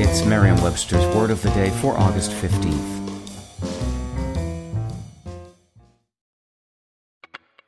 [0.00, 2.97] It's Merriam Webster's Word of the Day for August 15th.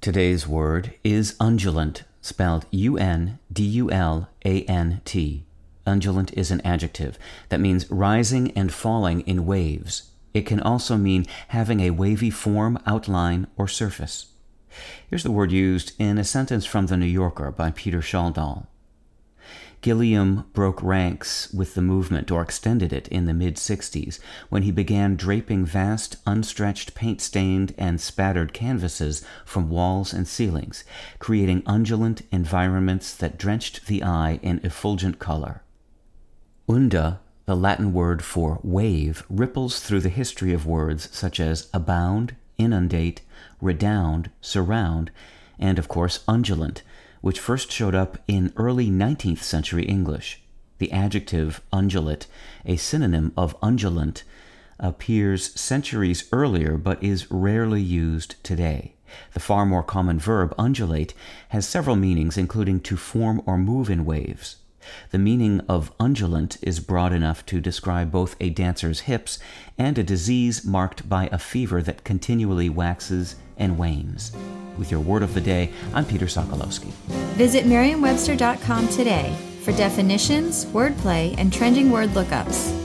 [0.00, 5.44] Today's word is undulant, spelled U N D U L A N T.
[5.86, 7.18] Undulant is an adjective
[7.50, 10.10] that means rising and falling in waves.
[10.32, 14.28] It can also mean having a wavy form, outline, or surface.
[15.10, 18.68] Here's the word used in a sentence from The New Yorker by Peter Schjeldahl.
[19.82, 24.18] Gilliam broke ranks with the movement or extended it in the mid 60s
[24.50, 30.84] when he began draping vast, unstretched, paint stained, and spattered canvases from walls and ceilings,
[31.18, 35.62] creating undulant environments that drenched the eye in effulgent color.
[36.68, 42.36] Unda, the Latin word for wave, ripples through the history of words such as abound,
[42.58, 43.22] inundate,
[43.62, 45.10] redound, surround,
[45.58, 46.82] and of course undulant
[47.20, 50.42] which first showed up in early 19th century English.
[50.78, 52.26] The adjective undulate,
[52.64, 54.22] a synonym of undulant,
[54.78, 58.94] appears centuries earlier but is rarely used today.
[59.34, 61.14] The far more common verb undulate
[61.48, 64.56] has several meanings, including to form or move in waves.
[65.10, 69.38] The meaning of undulant is broad enough to describe both a dancer's hips
[69.78, 74.32] and a disease marked by a fever that continually waxes and wanes.
[74.78, 76.90] With your word of the day, I'm Peter Sokolowski.
[77.36, 82.79] Visit merriam-webster.com today for definitions, wordplay, and trending word lookups.